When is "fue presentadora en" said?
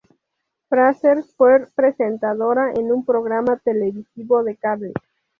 1.37-2.91